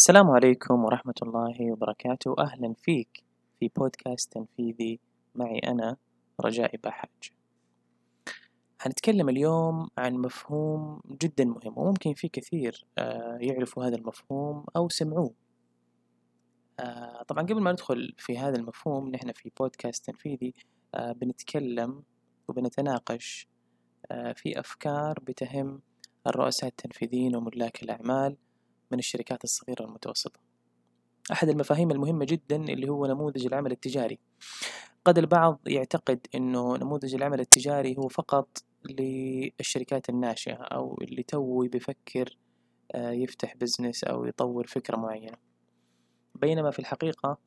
[0.00, 2.34] السلام عليكم ورحمة الله وبركاته.
[2.38, 3.24] أهلا فيك
[3.60, 5.00] في بودكاست تنفيذي.
[5.34, 5.96] معي أنا
[6.40, 7.32] رجاء بحاج.
[8.80, 15.34] هنتكلم اليوم عن مفهوم جدا مهم وممكن في كثير آه، يعرفوا هذا المفهوم أو سمعوه.
[16.80, 20.54] آه، طبعا قبل ما ندخل في هذا المفهوم نحن في بودكاست تنفيذي
[20.94, 22.02] آه، بنتكلم
[22.48, 23.48] وبنتناقش
[24.34, 25.80] في أفكار بتهم
[26.26, 28.36] الرؤساء التنفيذيين وملاك الأعمال
[28.92, 30.40] من الشركات الصغيرة والمتوسطة
[31.32, 34.18] أحد المفاهيم المهمة جدا اللي هو نموذج العمل التجاري.
[35.04, 38.58] قد البعض يعتقد أنه نموذج العمل التجاري هو فقط
[38.90, 42.36] للشركات الناشئة أو اللي توه بيفكر
[42.94, 45.36] آه، يفتح business أو يطور فكرة معينة.
[46.34, 47.38] بينما في الحقيقة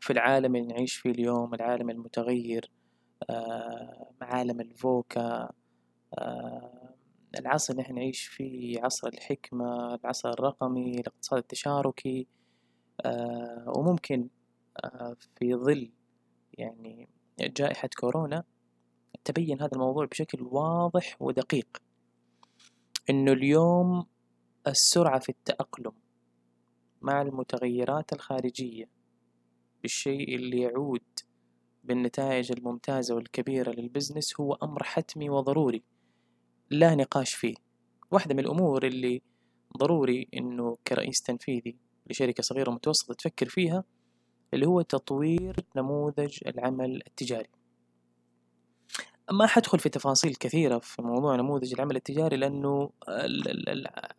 [0.00, 2.70] في العالم اللي نعيش فيه اليوم العالم المتغير
[3.30, 5.50] آه، عالم الفوكا
[6.18, 6.79] آه،
[7.38, 12.26] العصر اللي إحنا نعيش فيه عصر الحكمة العصر الرقمي الاقتصاد التشاركي
[13.76, 14.28] وممكن
[15.36, 15.90] في ظل
[16.58, 17.08] يعني
[17.40, 18.44] جائحة كورونا
[19.24, 21.82] تبين هذا الموضوع بشكل واضح ودقيق.
[23.10, 24.06] إنه اليوم
[24.66, 25.92] السرعة في التأقلم
[27.02, 28.88] مع المتغيرات الخارجية
[29.82, 31.02] بالشيء اللي يعود
[31.84, 35.82] بالنتائج الممتازة والكبيرة للبزنس هو أمر حتمي وضروري.
[36.70, 37.54] لا نقاش فيه.
[38.10, 39.22] واحدة من الأمور اللي
[39.78, 43.84] ضروري إنه كرئيس تنفيذي لشركة صغيرة متوسطة تفكر فيها
[44.54, 47.48] اللي هو تطوير نموذج العمل التجاري.
[49.32, 52.90] ما حدخل في تفاصيل كثيرة في موضوع نموذج العمل التجاري لأنه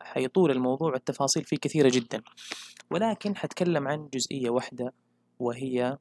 [0.00, 2.22] حيطول الموضوع التفاصيل فيه كثيرة جدا.
[2.90, 4.94] ولكن حتكلم عن جزئية واحدة
[5.38, 5.98] وهي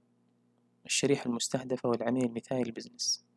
[0.86, 3.29] الشريحة المستهدفة والعميل المثالي لل business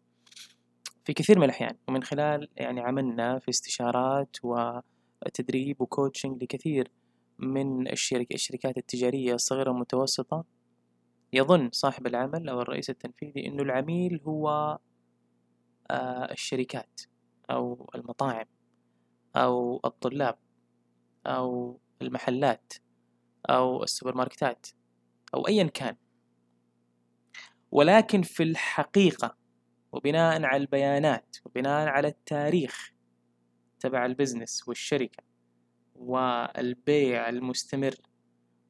[1.05, 6.91] في كثير من الأحيان ومن خلال يعني عملنا في استشارات وتدريب و coaching لكثير
[7.39, 10.44] من الشركة الشركات التجارية الصغيرة والمتوسطة
[11.33, 14.78] يظن صاحب العمل أو الرئيس التنفيذي أنه العميل هو
[15.91, 17.00] آه، الشركات
[17.50, 18.47] أو المطاعم
[19.37, 20.38] أو الطلاب
[21.26, 22.72] أو المحلات
[23.50, 24.66] أو السوبر ماركتات
[25.34, 25.97] أو أيا كان.
[27.71, 29.41] ولكن في الحقيقة
[29.92, 32.92] وبناء على البيانات وبناء على التاريخ
[33.80, 35.22] تبع ال business والشركة
[35.94, 37.94] والبيع المستمر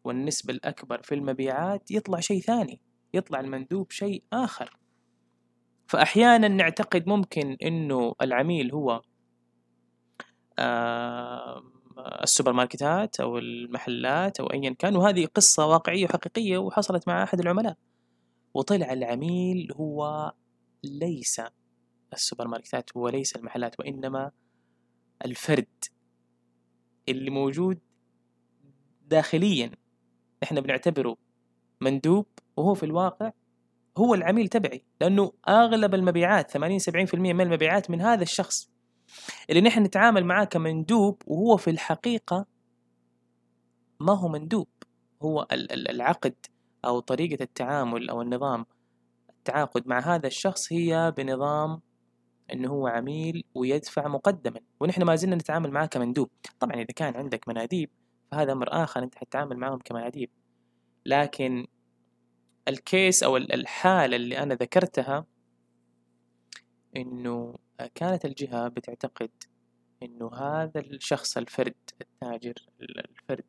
[0.05, 2.81] والنسبة الأكبر في المبيعات يطلع شيء ثاني
[3.15, 4.79] يطلع المندوب شيء آخر.
[5.87, 9.03] فأحيانا نعتقد ممكن أنه العميل هو
[12.23, 17.77] السوبر ماركتات أو المحلات أو أيا كان وهذه قصة واقعية وحقيقية وحصلت مع أحد العملاء.
[18.55, 20.33] وطلع العميل هو
[20.85, 21.41] ليس
[22.13, 24.31] السوبر ماركتات وليس المحلات وإنما
[25.25, 25.85] الفرد
[27.09, 27.79] اللي موجود
[29.07, 29.71] داخليا.
[30.43, 31.17] إحنا بنعتبره
[31.81, 32.27] مندوب
[32.57, 33.33] وهو في الواقع
[33.99, 38.71] هو العميل تبعي لأنه أغلب المبيعات 80 70% من المبيعات من هذا الشخص.
[39.51, 42.47] اللي نحن نتعامل معاه كمندوب وهو في الحقيقة
[44.01, 44.69] ما هو مندوب.
[45.23, 46.35] هو العقد
[46.85, 48.67] أو طريقة التعامل أو النظام
[49.43, 51.81] التعاقد مع هذا الشخص هي بنظام
[52.53, 56.31] إنه هو عميل ويدفع مقدما ونحن ما زلنا نتعامل معاه كمندوب.
[56.61, 57.91] طبعا إذا كان عندك مناديب
[58.31, 60.31] فهذا أمر آخر أنت حتتعامل معهم كمناديب.
[61.07, 61.67] لكن
[62.69, 65.27] الكيس أو الحالة اللي أنا ذكرتها
[66.97, 67.55] إنه
[67.95, 69.31] كانت الجهة بتعتقد
[70.03, 73.45] إنه هذا الشخص الفرد التاجر الفرد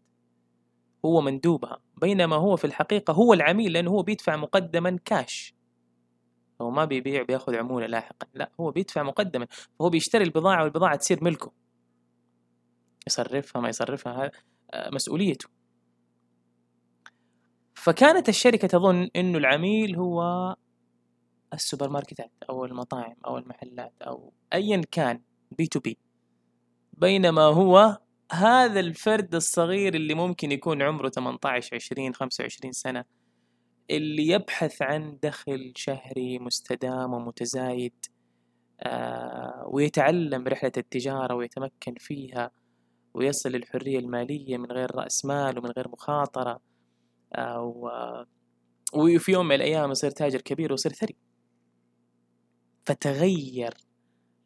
[1.06, 1.80] هو مندوبها.
[2.02, 5.54] بينما هو في الحقيقة هو العميل لأنه هو بيدفع مقدما كاش
[6.62, 8.28] هو ما بيبيع بياخذ عمولة لاحقا.
[8.34, 9.48] لا هو بيدفع مقدما.
[9.80, 11.52] فهو بيشتري البضاعة والبضاعة تصير ملكه.
[13.08, 14.32] يصرفها ما يصرفها
[14.74, 15.48] آه، مسؤوليته.
[17.74, 20.24] فكانت الشركة تظن إنه العميل هو
[21.54, 25.98] السوبر ماركتات أو المطاعم أو المحلات أو ايا كان B2B.
[26.94, 27.98] بينما هو
[28.32, 33.06] هذا الفرد الصغير اللي ممكن يكون عمره 18 20 25 سنة
[33.90, 37.94] اللي يبحث عن دخل شهري مستدام ومتزايد
[38.82, 42.52] آه ويتعلم رحلة التجارة ويتمكن فيها
[43.14, 46.62] ويصل للحرية المالية من غير رأس مال ومن غير مخاطرة
[47.36, 48.26] آه
[48.94, 51.16] وفي يوم من الأيام يصير تاجر كبير ويصير ثري.
[52.86, 53.74] فتغير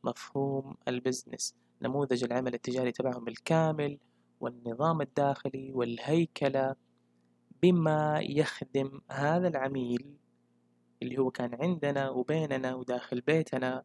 [0.04, 3.98] مفهوم ال business نموذج العمل التجاري تبعهم بالكامل
[4.40, 6.76] والنظام الداخلي والهيكلة
[7.62, 10.18] بما يخدم هذا العميل
[11.04, 13.84] اللي هو كان عندنا وبيننا وداخل بيتنا.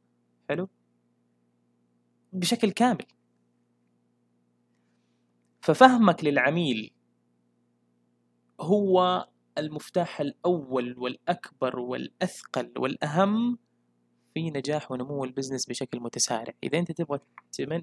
[0.48, 0.68] حلو؟
[2.32, 3.06] بشكل كامل.
[5.60, 6.92] ففهمك للعميل
[8.60, 9.28] هو
[9.58, 13.58] المفتاح الأول والأكبر والأثقل والأهم
[14.34, 16.54] في نجاح ونمو ال business بشكل متسارع.
[16.64, 17.18] إذا أنت تبغى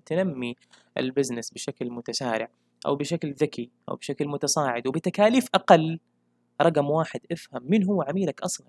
[0.05, 0.55] تنمي
[0.97, 2.49] ال business بشكل متسارع
[2.85, 5.99] أو بشكل ذكي أو بشكل متصاعد وبتكاليف أقل
[6.61, 8.67] رقم واحد افهم من هو عميلك أصلا؟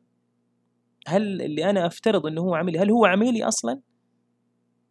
[1.07, 3.81] هل اللي أنا أفترض أنه هو عميلي هل هو عميلي أصلا؟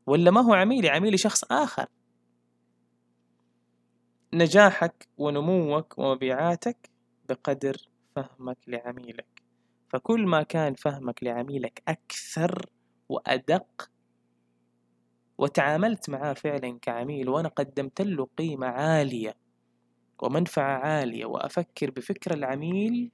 [0.08, 1.86] ولا ما هو عميلي؟ عميلي شخص آخر.
[4.34, 6.90] نجاحك ونموك ومبيعاتك
[7.30, 9.44] بقدر فهمك لعميلك.
[9.90, 12.70] فكل ما كان فهمك لعميلك أكثر
[13.10, 13.90] وأدق
[15.40, 19.36] وتعاملت معاه فعلا كعميل وأنا قدمت له قيمة عالية
[20.22, 23.12] ومنفعة عالية وأفكر بفكر العميل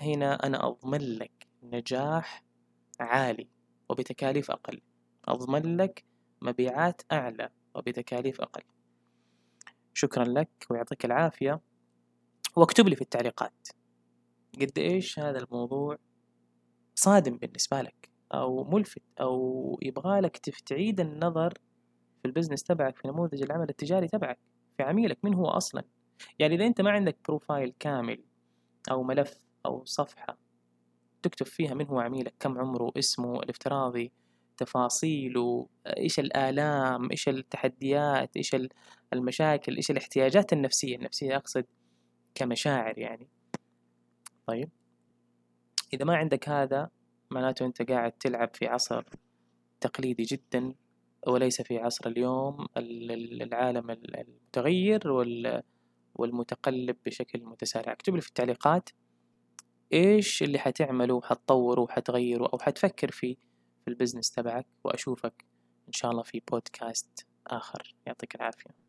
[0.00, 2.44] هنا أنا أضمن لك نجاح
[3.00, 3.48] عالي
[3.88, 4.80] وبتكاليف أقل.
[5.24, 6.04] أضمن لك
[6.42, 8.62] مبيعات أعلى وبتكاليف أقل.
[9.94, 11.60] شكرا لك ويعطيك العافية.
[12.56, 13.68] واكتب لي في التعليقات
[14.60, 15.98] قد إيش هذا الموضوع
[16.94, 21.50] صادم بالنسبة لك؟ أو ملفت أو يبغالك تعيد النظر
[22.22, 24.38] في ال business تبعك في نموذج العمل التجاري تبعك
[24.76, 25.82] في عميلك من هو أصلا؟
[26.38, 28.24] يعني إذا أنت ما عندك profile كامل
[28.90, 30.38] أو ملف أو صفحة
[31.22, 34.12] تكتب فيها من هو عميلك كم عمره اسمه الافتراضي
[34.56, 38.56] تفاصيله إيش الآلام إيش التحديات إيش
[39.12, 41.64] المشاكل إيش الاحتياجات النفسية النفسية أقصد
[42.34, 43.28] كمشاعر يعني.
[44.46, 44.70] طيب.
[45.92, 46.90] إذا ما عندك هذا
[47.36, 49.04] معناته أنت قاعد تلعب في عصر
[49.80, 50.74] تقليدي جدا
[51.26, 55.12] وليس في عصر اليوم العالم المتغير
[56.14, 57.92] والمتقلب بشكل متسارع.
[57.92, 58.88] اكتب لي في التعليقات
[59.92, 63.36] إيش اللي حتعمله وحتطوره وحتغيره أو حتفكر فيه
[63.84, 65.44] في البزنس تبعك وأشوفك
[65.88, 67.94] إن شاء الله في بودكاست آخر.
[68.06, 68.85] يعطيك العافية.